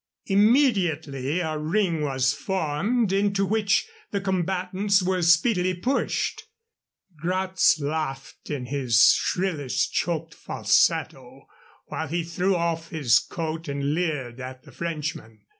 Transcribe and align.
Immediately 0.25 1.41
a 1.41 1.55
ring 1.59 2.01
was 2.01 2.33
formed, 2.33 3.13
into 3.13 3.45
which 3.45 3.87
the 4.09 4.19
combatants 4.19 5.03
were 5.03 5.21
speedily 5.21 5.75
pushed. 5.75 6.45
Gratz 7.15 7.79
laughed 7.79 8.49
in 8.49 8.65
his 8.65 9.13
shrillest 9.13 9.93
choked 9.93 10.33
falsetto, 10.33 11.47
while 11.85 12.07
he 12.07 12.23
threw 12.23 12.55
off 12.55 12.89
his 12.89 13.19
coat 13.19 13.67
and 13.67 13.93
leered 13.93 14.39
at 14.39 14.63
the 14.63 14.71
Frenchman. 14.71 15.41